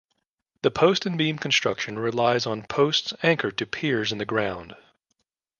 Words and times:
The 0.63 0.71
post 0.71 1.05
and 1.05 1.15
beam 1.15 1.37
construction 1.37 1.99
relies 1.99 2.47
on 2.47 2.63
posts 2.63 3.13
anchored 3.21 3.55
to 3.59 3.67
piers 3.67 4.11
in 4.11 4.17
the 4.17 4.25
ground. 4.25 4.73